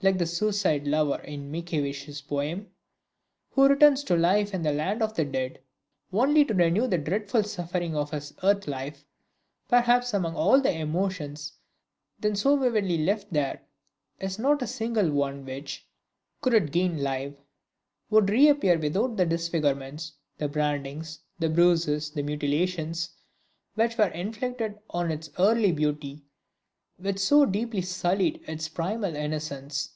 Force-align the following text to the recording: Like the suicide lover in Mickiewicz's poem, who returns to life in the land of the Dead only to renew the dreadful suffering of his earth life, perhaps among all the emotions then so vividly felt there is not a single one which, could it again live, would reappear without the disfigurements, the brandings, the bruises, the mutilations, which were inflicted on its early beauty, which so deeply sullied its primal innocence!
Like 0.00 0.18
the 0.18 0.26
suicide 0.26 0.86
lover 0.86 1.20
in 1.24 1.50
Mickiewicz's 1.50 2.20
poem, 2.22 2.68
who 3.50 3.66
returns 3.66 4.04
to 4.04 4.14
life 4.14 4.54
in 4.54 4.62
the 4.62 4.72
land 4.72 5.02
of 5.02 5.14
the 5.16 5.24
Dead 5.24 5.58
only 6.12 6.44
to 6.44 6.54
renew 6.54 6.86
the 6.86 6.98
dreadful 6.98 7.42
suffering 7.42 7.96
of 7.96 8.12
his 8.12 8.32
earth 8.44 8.68
life, 8.68 9.04
perhaps 9.68 10.14
among 10.14 10.36
all 10.36 10.60
the 10.60 10.72
emotions 10.72 11.54
then 12.20 12.36
so 12.36 12.56
vividly 12.56 13.04
felt 13.06 13.24
there 13.32 13.60
is 14.20 14.38
not 14.38 14.62
a 14.62 14.68
single 14.68 15.10
one 15.10 15.44
which, 15.44 15.84
could 16.42 16.54
it 16.54 16.62
again 16.62 16.98
live, 16.98 17.34
would 18.08 18.30
reappear 18.30 18.78
without 18.78 19.16
the 19.16 19.26
disfigurements, 19.26 20.12
the 20.36 20.46
brandings, 20.46 21.18
the 21.40 21.48
bruises, 21.48 22.10
the 22.12 22.22
mutilations, 22.22 23.10
which 23.74 23.98
were 23.98 24.10
inflicted 24.10 24.78
on 24.90 25.10
its 25.10 25.28
early 25.40 25.72
beauty, 25.72 26.22
which 27.00 27.20
so 27.20 27.46
deeply 27.46 27.80
sullied 27.80 28.40
its 28.48 28.66
primal 28.68 29.14
innocence! 29.14 29.90